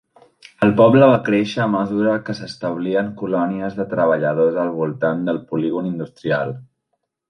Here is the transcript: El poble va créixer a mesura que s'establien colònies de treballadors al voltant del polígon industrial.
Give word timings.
El 0.67 0.71
poble 0.79 1.09
va 1.11 1.19
créixer 1.27 1.59
a 1.65 1.67
mesura 1.75 2.15
que 2.31 2.35
s'establien 2.41 3.13
colònies 3.21 3.79
de 3.83 3.89
treballadors 3.95 4.61
al 4.67 4.75
voltant 4.83 5.27
del 5.31 5.45
polígon 5.53 5.97
industrial. 5.97 6.61